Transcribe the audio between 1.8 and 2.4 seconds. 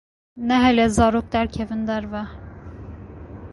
derve.